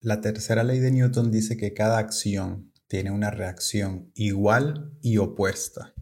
[0.00, 5.92] La tercera ley de Newton dice que cada acción tiene una reacción igual y opuesta.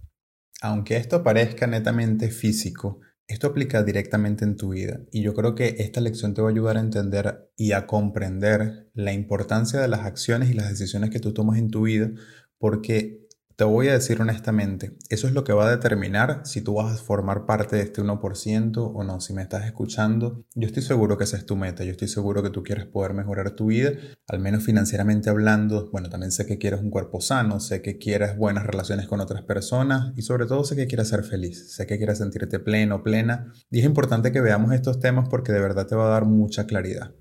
[0.60, 5.76] Aunque esto parezca netamente físico, esto aplica directamente en tu vida y yo creo que
[5.78, 10.00] esta lección te va a ayudar a entender y a comprender la importancia de las
[10.00, 12.10] acciones y las decisiones que tú tomas en tu vida
[12.58, 13.25] porque
[13.56, 16.92] te voy a decir honestamente, eso es lo que va a determinar si tú vas
[16.92, 19.20] a formar parte de este 1% o no.
[19.22, 22.42] Si me estás escuchando, yo estoy seguro que esa es tu meta, yo estoy seguro
[22.42, 23.92] que tú quieres poder mejorar tu vida,
[24.28, 25.88] al menos financieramente hablando.
[25.90, 29.42] Bueno, también sé que quieres un cuerpo sano, sé que quieres buenas relaciones con otras
[29.42, 33.54] personas y sobre todo sé que quieres ser feliz, sé que quieres sentirte pleno, plena.
[33.70, 36.66] Y es importante que veamos estos temas porque de verdad te va a dar mucha
[36.66, 37.14] claridad.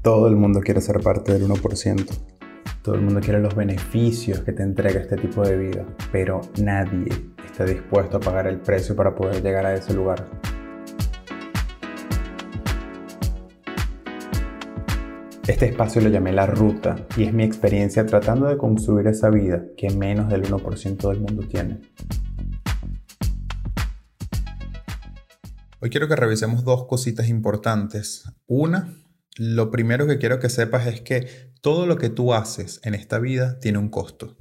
[0.00, 2.34] Todo el mundo quiere ser parte del 1%.
[2.82, 7.08] Todo el mundo quiere los beneficios que te entrega este tipo de vida, pero nadie
[7.44, 10.26] está dispuesto a pagar el precio para poder llegar a ese lugar.
[15.46, 19.62] Este espacio lo llamé La Ruta y es mi experiencia tratando de construir esa vida
[19.76, 21.80] que menos del 1% del mundo tiene.
[25.80, 28.24] Hoy quiero que revisemos dos cositas importantes.
[28.46, 28.88] Una,
[29.36, 33.18] lo primero que quiero que sepas es que todo lo que tú haces en esta
[33.18, 34.36] vida tiene un costo.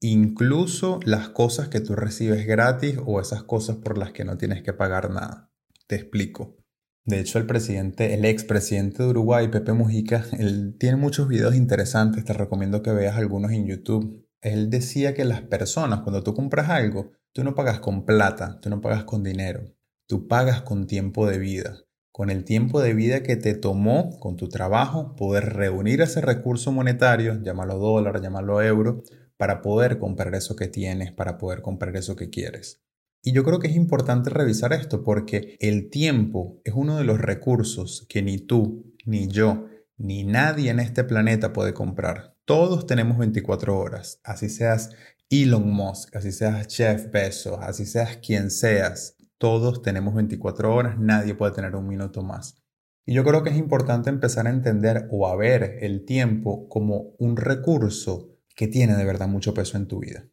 [0.00, 4.62] Incluso las cosas que tú recibes gratis o esas cosas por las que no tienes
[4.62, 5.52] que pagar nada.
[5.86, 6.56] Te explico.
[7.04, 12.24] De hecho, el presidente, el expresidente de Uruguay, Pepe Mujica, él tiene muchos videos interesantes,
[12.24, 14.26] te recomiendo que veas algunos en YouTube.
[14.40, 18.70] Él decía que las personas, cuando tú compras algo, tú no pagas con plata, tú
[18.70, 19.74] no pagas con dinero,
[20.06, 24.36] tú pagas con tiempo de vida con el tiempo de vida que te tomó con
[24.36, 29.02] tu trabajo poder reunir ese recurso monetario, llámalo dólar, llámalo euro,
[29.38, 32.82] para poder comprar eso que tienes, para poder comprar eso que quieres.
[33.24, 37.18] Y yo creo que es importante revisar esto porque el tiempo es uno de los
[37.18, 42.36] recursos que ni tú, ni yo, ni nadie en este planeta puede comprar.
[42.44, 44.90] Todos tenemos 24 horas, así seas
[45.30, 49.16] Elon Musk, así seas Jeff Bezos, así seas quien seas.
[49.42, 52.62] Todos tenemos 24 horas, nadie puede tener un minuto más.
[53.04, 57.16] Y yo creo que es importante empezar a entender o a ver el tiempo como
[57.18, 60.28] un recurso que tiene de verdad mucho peso en tu vida.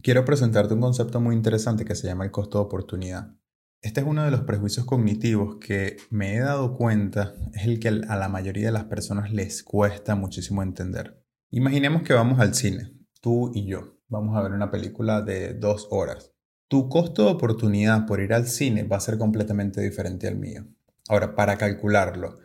[0.00, 3.34] Quiero presentarte un concepto muy interesante que se llama el costo de oportunidad.
[3.82, 7.88] Este es uno de los prejuicios cognitivos que me he dado cuenta es el que
[7.88, 11.20] a la mayoría de las personas les cuesta muchísimo entender.
[11.50, 13.98] Imaginemos que vamos al cine, tú y yo.
[14.06, 16.33] Vamos a ver una película de dos horas.
[16.74, 20.66] Tu costo de oportunidad por ir al cine va a ser completamente diferente al mío.
[21.08, 22.40] Ahora, para calcularlo,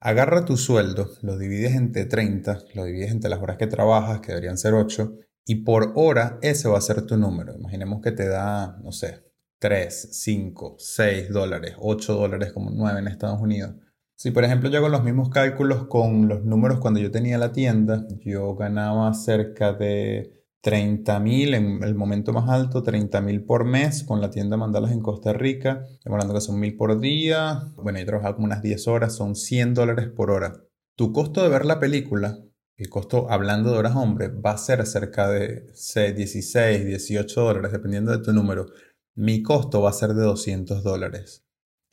[0.00, 4.32] agarra tu sueldo, lo divides entre 30, lo divides entre las horas que trabajas, que
[4.32, 5.14] deberían ser 8,
[5.46, 7.54] y por hora ese va a ser tu número.
[7.56, 9.24] Imaginemos que te da, no sé,
[9.60, 13.76] 3, 5, 6 dólares, 8 dólares como 9 en Estados Unidos.
[14.14, 17.52] Si por ejemplo yo hago los mismos cálculos con los números cuando yo tenía la
[17.52, 23.64] tienda, yo ganaba cerca de 30 mil en el momento más alto, 30 mil por
[23.64, 25.86] mes con la tienda Mandalas en Costa Rica.
[26.04, 27.68] Hablando que son mil por día.
[27.76, 30.64] Bueno, yo trabajaba como unas 10 horas, son 100 dólares por hora.
[30.96, 32.38] Tu costo de ver la película,
[32.76, 38.12] el costo hablando de horas hombre, va a ser cerca de 16, 18 dólares, dependiendo
[38.12, 38.66] de tu número.
[39.14, 41.44] Mi costo va a ser de 200 dólares.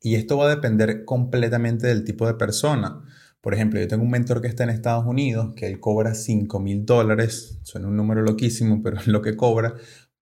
[0.02, 3.04] Y esto va a depender completamente del tipo de persona.
[3.42, 6.60] Por ejemplo, yo tengo un mentor que está en Estados Unidos, que él cobra 5
[6.60, 9.76] mil dólares, suena un número loquísimo, pero es lo que cobra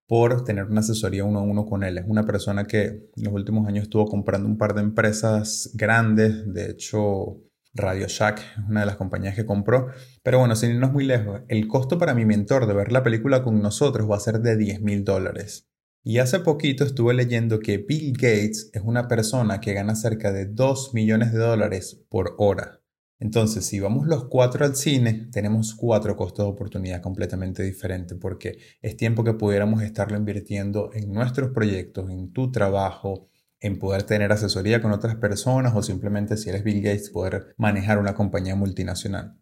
[0.06, 1.98] por tener una asesoría uno a uno con él.
[1.98, 6.52] Es una persona que en los últimos años estuvo comprando un par de empresas grandes,
[6.52, 7.42] de hecho
[7.76, 9.88] Radio Shack es una de las compañías que compró.
[10.22, 13.42] Pero bueno, sin irnos muy lejos, el costo para mi mentor de ver la película
[13.42, 15.68] con nosotros va a ser de 10 mil dólares.
[16.02, 20.46] Y hace poquito estuve leyendo que Bill Gates es una persona que gana cerca de
[20.46, 22.80] 2 millones de dólares por hora.
[23.18, 28.58] Entonces, si vamos los cuatro al cine, tenemos cuatro costos de oportunidad completamente diferentes porque
[28.82, 33.28] es tiempo que pudiéramos estarlo invirtiendo en nuestros proyectos, en tu trabajo,
[33.60, 37.98] en poder tener asesoría con otras personas o simplemente si eres Bill Gates poder manejar
[37.98, 39.38] una compañía multinacional.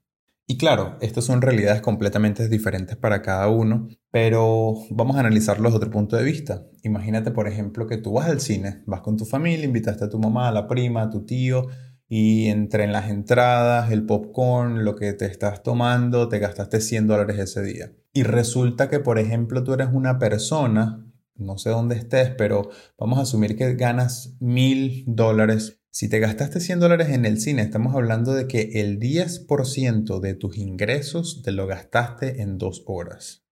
[0.46, 5.78] Y claro, estas son realidades completamente diferentes para cada uno, pero vamos a analizarlo desde
[5.78, 6.66] otro punto de vista.
[6.82, 10.18] Imagínate, por ejemplo, que tú vas al cine, vas con tu familia, invitaste a tu
[10.18, 11.66] mamá, a la prima, a tu tío,
[12.08, 17.38] y entre las entradas, el popcorn, lo que te estás tomando, te gastaste 100 dólares
[17.38, 17.92] ese día.
[18.12, 21.04] Y resulta que, por ejemplo, tú eres una persona,
[21.34, 25.80] no sé dónde estés, pero vamos a asumir que ganas 1000 dólares.
[25.90, 30.34] Si te gastaste 100 dólares en el cine, estamos hablando de que el 10% de
[30.34, 33.44] tus ingresos te lo gastaste en dos horas.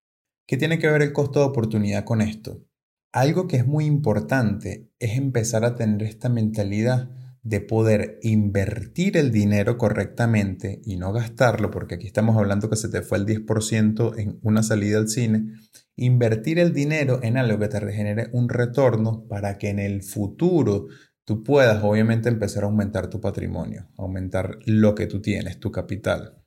[0.46, 2.64] ¿Qué tiene que ver el costo de oportunidad con esto?
[3.12, 7.10] Algo que es muy importante es empezar a tener esta mentalidad
[7.42, 12.88] de poder invertir el dinero correctamente y no gastarlo, porque aquí estamos hablando que se
[12.88, 15.52] te fue el 10% en una salida al cine,
[15.96, 20.86] invertir el dinero en algo que te regenere un retorno para que en el futuro
[21.24, 26.38] tú puedas obviamente empezar a aumentar tu patrimonio, aumentar lo que tú tienes, tu capital.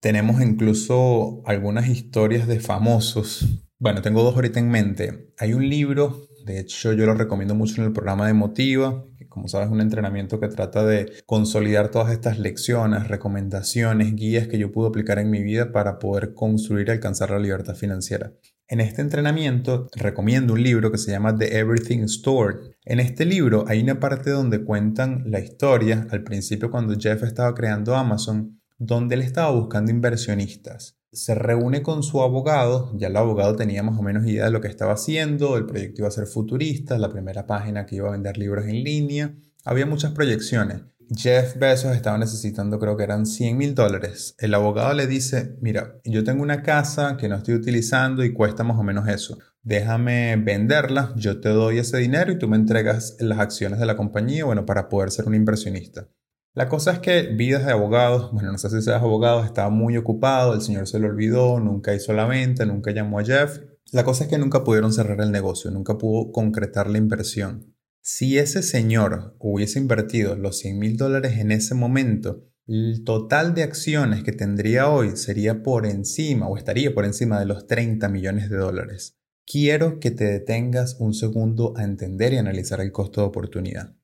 [0.00, 3.64] Tenemos incluso algunas historias de famosos.
[3.78, 5.34] Bueno, tengo dos ahorita en mente.
[5.38, 9.48] Hay un libro, de hecho yo lo recomiendo mucho en el programa de Motiva, como
[9.48, 14.72] sabes es un entrenamiento que trata de consolidar todas estas lecciones, recomendaciones, guías que yo
[14.72, 18.32] pude aplicar en mi vida para poder construir y alcanzar la libertad financiera.
[18.70, 22.56] En este entrenamiento recomiendo un libro que se llama The Everything Store.
[22.84, 27.54] En este libro hay una parte donde cuentan la historia, al principio cuando Jeff estaba
[27.54, 30.97] creando Amazon, donde él estaba buscando inversionistas.
[31.12, 34.60] Se reúne con su abogado, ya el abogado tenía más o menos idea de lo
[34.60, 38.12] que estaba haciendo, el proyecto iba a ser futurista, la primera página que iba a
[38.12, 39.34] vender libros en línea,
[39.64, 40.82] había muchas proyecciones.
[41.10, 44.34] Jeff Bezos estaba necesitando, creo que eran 100 mil dólares.
[44.38, 48.62] El abogado le dice, mira, yo tengo una casa que no estoy utilizando y cuesta
[48.62, 49.38] más o menos eso.
[49.62, 53.96] Déjame venderla, yo te doy ese dinero y tú me entregas las acciones de la
[53.96, 56.08] compañía, bueno, para poder ser un inversionista.
[56.54, 59.96] La cosa es que vidas de abogados, bueno, no sé si seas abogado, estaba muy
[59.96, 63.58] ocupado, el señor se lo olvidó, nunca hizo la venta, nunca llamó a Jeff.
[63.92, 67.74] La cosa es que nunca pudieron cerrar el negocio, nunca pudo concretar la inversión.
[68.02, 73.62] Si ese señor hubiese invertido los 100 mil dólares en ese momento, el total de
[73.62, 78.50] acciones que tendría hoy sería por encima o estaría por encima de los 30 millones
[78.50, 79.16] de dólares.
[79.46, 83.97] Quiero que te detengas un segundo a entender y analizar el costo de oportunidad.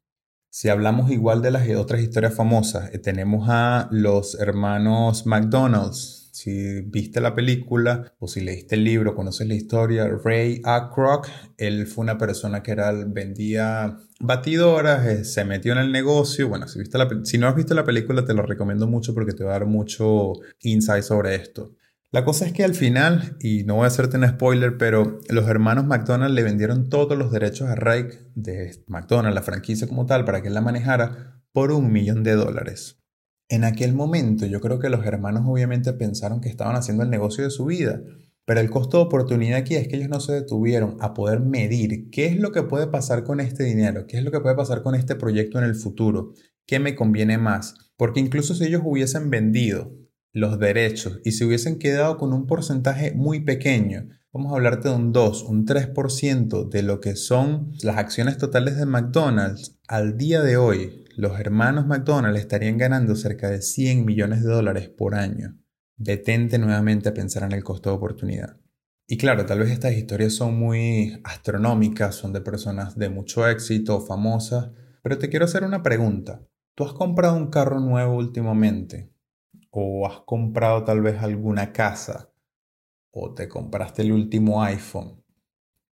[0.56, 6.80] Si hablamos igual de las otras historias famosas, eh, tenemos a los hermanos McDonald's, si
[6.80, 10.62] viste la película o si leíste el libro, conoces la historia, Ray
[10.94, 16.48] Kroc, él fue una persona que era, vendía batidoras, eh, se metió en el negocio.
[16.48, 19.32] Bueno, si, viste la, si no has visto la película, te lo recomiendo mucho porque
[19.32, 21.74] te va a dar mucho insight sobre esto.
[22.14, 25.48] La cosa es que al final, y no voy a hacerte un spoiler, pero los
[25.48, 28.04] hermanos McDonald le vendieron todos los derechos a Ray
[28.36, 32.36] de McDonald's, la franquicia como tal, para que él la manejara por un millón de
[32.36, 33.02] dólares.
[33.48, 37.42] En aquel momento yo creo que los hermanos obviamente pensaron que estaban haciendo el negocio
[37.42, 38.00] de su vida,
[38.44, 42.10] pero el costo de oportunidad aquí es que ellos no se detuvieron a poder medir
[42.10, 44.84] qué es lo que puede pasar con este dinero, qué es lo que puede pasar
[44.84, 46.32] con este proyecto en el futuro,
[46.64, 50.03] qué me conviene más, porque incluso si ellos hubiesen vendido
[50.34, 54.96] los derechos y se hubiesen quedado con un porcentaje muy pequeño, vamos a hablarte de
[54.96, 60.42] un 2, un 3% de lo que son las acciones totales de McDonald's al día
[60.42, 65.56] de hoy, los hermanos McDonald estarían ganando cerca de 100 millones de dólares por año.
[65.96, 68.56] Detente nuevamente a pensar en el costo de oportunidad.
[69.06, 74.00] Y claro, tal vez estas historias son muy astronómicas, son de personas de mucho éxito,
[74.00, 74.70] famosas,
[75.02, 76.42] pero te quiero hacer una pregunta.
[76.74, 79.13] ¿Tú has comprado un carro nuevo últimamente?
[79.76, 82.32] ¿O has comprado tal vez alguna casa?
[83.10, 85.24] ¿O te compraste el último iPhone?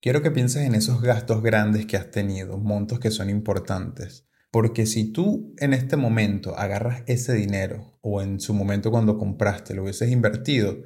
[0.03, 4.27] Quiero que pienses en esos gastos grandes que has tenido, montos que son importantes.
[4.51, 9.73] Porque si tú en este momento agarras ese dinero o en su momento cuando compraste
[9.73, 10.77] lo hubieses invertido,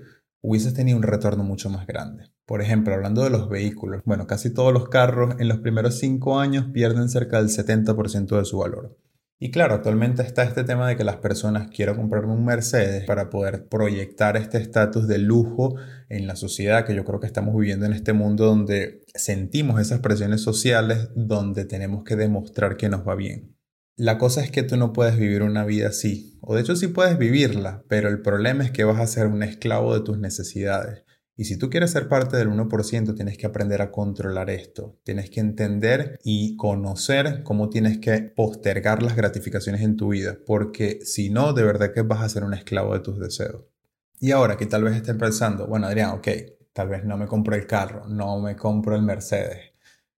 [0.41, 2.31] hubieses tenido un retorno mucho más grande.
[2.47, 6.39] Por ejemplo, hablando de los vehículos, bueno, casi todos los carros en los primeros 5
[6.39, 8.97] años pierden cerca del 70% de su valor.
[9.41, 13.31] Y claro, actualmente está este tema de que las personas quieren comprarme un Mercedes para
[13.31, 15.75] poder proyectar este estatus de lujo
[16.09, 20.01] en la sociedad que yo creo que estamos viviendo en este mundo donde sentimos esas
[20.01, 23.57] presiones sociales donde tenemos que demostrar que nos va bien.
[23.97, 26.89] La cosa es que tú no puedes vivir una vida así, o de hecho sí
[26.89, 31.05] puedes vivirla, pero el problema es que vas a ser un esclavo de tus necesidades.
[31.37, 34.99] Y si tú quieres ser parte del 1%, tienes que aprender a controlar esto.
[35.03, 41.01] Tienes que entender y conocer cómo tienes que postergar las gratificaciones en tu vida, porque
[41.05, 43.65] si no, de verdad que vas a ser un esclavo de tus deseos.
[44.21, 46.29] Y ahora que tal vez estén pensando, bueno, Adrián, ok,
[46.73, 49.75] tal vez no me compro el carro, no me compro el Mercedes,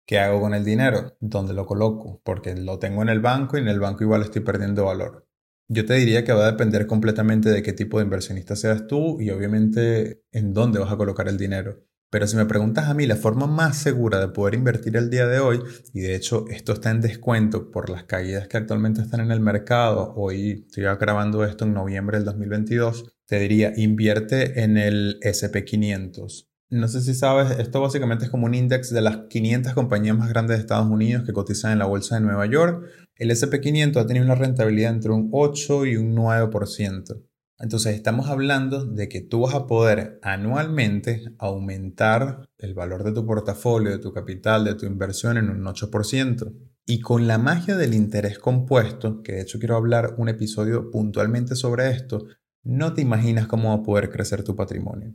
[0.05, 1.15] ¿Qué hago con el dinero?
[1.19, 2.21] ¿Dónde lo coloco?
[2.23, 5.24] Porque lo tengo en el banco y en el banco igual estoy perdiendo valor.
[5.67, 9.19] Yo te diría que va a depender completamente de qué tipo de inversionista seas tú
[9.19, 11.83] y obviamente en dónde vas a colocar el dinero.
[12.11, 15.27] Pero si me preguntas a mí, la forma más segura de poder invertir el día
[15.27, 19.21] de hoy, y de hecho esto está en descuento por las caídas que actualmente están
[19.21, 24.77] en el mercado, hoy estoy grabando esto en noviembre del 2022, te diría invierte en
[24.77, 26.47] el SP500.
[26.69, 30.29] No sé si sabes, esto básicamente es como un índice de las 500 compañías más
[30.29, 32.85] grandes de Estados Unidos que cotizan en la bolsa de Nueva York.
[33.17, 37.23] El SP500 ha tenido una rentabilidad entre un 8 y un 9%.
[37.59, 43.25] Entonces estamos hablando de que tú vas a poder anualmente aumentar el valor de tu
[43.25, 46.53] portafolio, de tu capital, de tu inversión en un 8%.
[46.85, 51.55] Y con la magia del interés compuesto, que de hecho quiero hablar un episodio puntualmente
[51.55, 52.25] sobre esto,
[52.63, 55.13] no te imaginas cómo va a poder crecer tu patrimonio.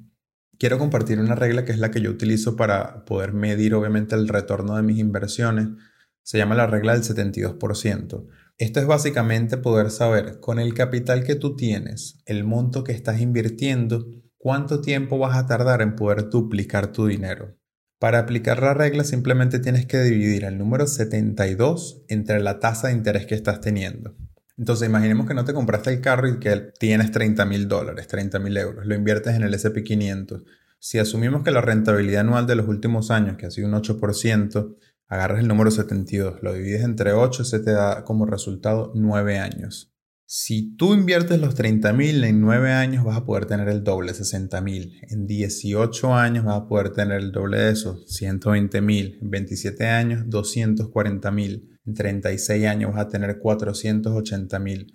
[0.59, 4.29] Quiero compartir una regla que es la que yo utilizo para poder medir obviamente el
[4.29, 5.69] retorno de mis inversiones.
[6.23, 8.27] Se llama la regla del 72%.
[8.59, 13.21] Esto es básicamente poder saber con el capital que tú tienes, el monto que estás
[13.21, 17.57] invirtiendo, cuánto tiempo vas a tardar en poder duplicar tu dinero.
[17.99, 22.95] Para aplicar la regla simplemente tienes que dividir el número 72 entre la tasa de
[22.95, 24.17] interés que estás teniendo.
[24.57, 28.39] Entonces imaginemos que no te compraste el carro y que tienes 30 mil dólares, 30
[28.39, 30.45] mil euros, lo inviertes en el SP500.
[30.79, 34.77] Si asumimos que la rentabilidad anual de los últimos años, que ha sido un 8%,
[35.11, 39.93] agarras el número 72, lo divides entre 8, se te da como resultado 9 años.
[40.25, 44.15] Si tú inviertes los 30 mil en 9 años, vas a poder tener el doble,
[44.15, 45.01] 60 mil.
[45.09, 49.19] En 18 años vas a poder tener el doble de eso, 120 mil.
[49.21, 51.77] En 27 años, 240 mil.
[51.85, 54.95] En 36 años vas a tener 480 mil.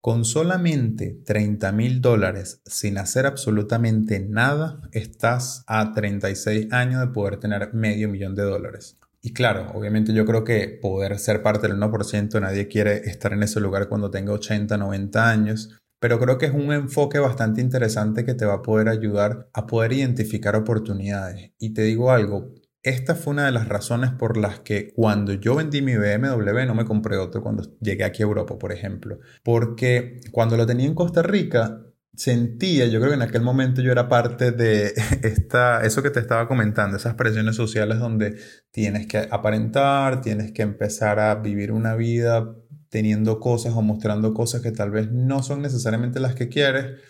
[0.00, 7.40] Con solamente 30 mil dólares sin hacer absolutamente nada, estás a 36 años de poder
[7.40, 8.97] tener medio millón de dólares.
[9.20, 13.42] Y claro, obviamente yo creo que poder ser parte del 1%, nadie quiere estar en
[13.42, 18.24] ese lugar cuando tenga 80, 90 años, pero creo que es un enfoque bastante interesante
[18.24, 21.50] que te va a poder ayudar a poder identificar oportunidades.
[21.58, 22.52] Y te digo algo,
[22.84, 26.76] esta fue una de las razones por las que cuando yo vendí mi BMW no
[26.76, 29.18] me compré otro cuando llegué aquí a Europa, por ejemplo.
[29.42, 31.87] Porque cuando lo tenía en Costa Rica,
[32.18, 36.18] sentía, yo creo que en aquel momento yo era parte de esta, eso que te
[36.18, 38.36] estaba comentando, esas presiones sociales donde
[38.72, 42.56] tienes que aparentar, tienes que empezar a vivir una vida
[42.88, 47.00] teniendo cosas o mostrando cosas que tal vez no son necesariamente las que quieres.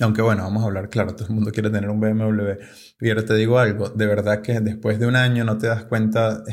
[0.00, 2.58] Aunque bueno, vamos a hablar claro, todo el mundo quiere tener un BMW.
[2.98, 6.44] Pero te digo algo, de verdad que después de un año no te das cuenta,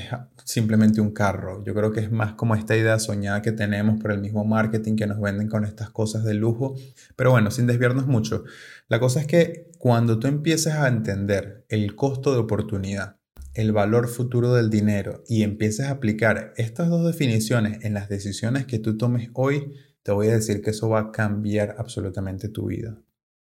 [0.46, 1.62] simplemente un carro.
[1.66, 4.96] Yo creo que es más como esta idea soñada que tenemos por el mismo marketing
[4.96, 6.76] que nos venden con estas cosas de lujo.
[7.18, 8.46] Pero bueno, sin desviarnos mucho,
[8.88, 13.18] la cosa es que cuando tú empieces a entender el costo de oportunidad,
[13.54, 18.66] el valor futuro del dinero y empieces a aplicar estas dos definiciones en las decisiones
[18.66, 22.68] que tú tomes hoy, te voy a decir que eso va a cambiar absolutamente tu
[22.68, 22.98] vida.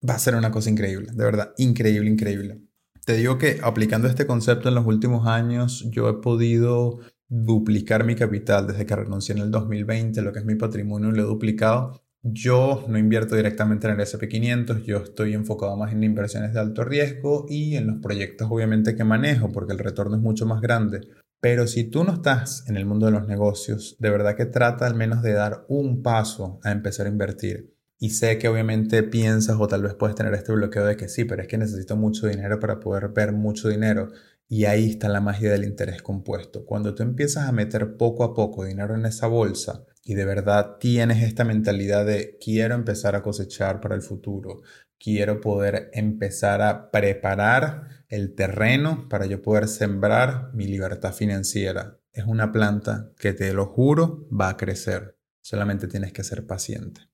[0.08, 2.62] Va a ser una cosa increíble, de verdad, increíble, increíble.
[3.06, 8.16] Te digo que aplicando este concepto en los últimos años, yo he podido duplicar mi
[8.16, 12.02] capital desde que renuncié en el 2020, lo que es mi patrimonio lo he duplicado.
[12.22, 16.84] Yo no invierto directamente en el SP500, yo estoy enfocado más en inversiones de alto
[16.84, 21.02] riesgo y en los proyectos obviamente que manejo porque el retorno es mucho más grande.
[21.42, 24.86] Pero si tú no estás en el mundo de los negocios, de verdad que trata
[24.86, 27.79] al menos de dar un paso a empezar a invertir.
[28.02, 31.26] Y sé que obviamente piensas o tal vez puedes tener este bloqueo de que sí,
[31.26, 34.10] pero es que necesito mucho dinero para poder ver mucho dinero.
[34.48, 36.66] Y ahí está la magia del interés compuesto.
[36.66, 40.78] Cuando tú empiezas a meter poco a poco dinero en esa bolsa y de verdad
[40.80, 44.62] tienes esta mentalidad de quiero empezar a cosechar para el futuro,
[44.98, 52.00] quiero poder empezar a preparar el terreno para yo poder sembrar mi libertad financiera.
[52.14, 55.18] Es una planta que te lo juro va a crecer.
[55.42, 57.09] Solamente tienes que ser paciente.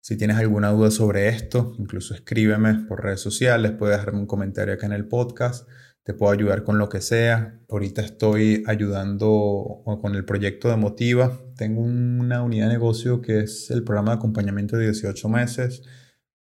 [0.00, 4.74] Si tienes alguna duda sobre esto, incluso escríbeme por redes sociales, puedes dejarme un comentario
[4.74, 5.68] acá en el podcast,
[6.02, 7.60] te puedo ayudar con lo que sea.
[7.68, 11.38] Ahorita estoy ayudando con el proyecto de Motiva.
[11.56, 15.82] Tengo una unidad de negocio que es el programa de acompañamiento de 18 meses.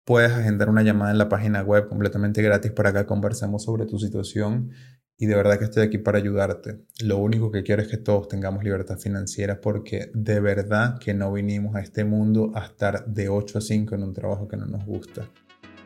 [0.06, 3.98] Puedes agendar una llamada en la página web completamente gratis para que conversemos sobre tu
[4.00, 4.72] situación
[5.18, 6.80] y de verdad que estoy aquí para ayudarte.
[7.02, 11.34] Lo único que quiero es que todos tengamos libertad financiera porque de verdad que no
[11.34, 14.66] vinimos a este mundo a estar de 8 a 5 en un trabajo que no
[14.66, 15.30] nos gusta.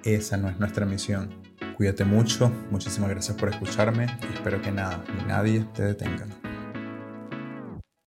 [0.03, 1.29] Esa no es nuestra misión.
[1.77, 6.40] Cuídate mucho, muchísimas gracias por escucharme y espero que nada ni nadie te detenga.